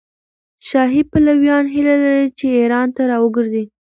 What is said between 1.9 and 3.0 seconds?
لري چې ایران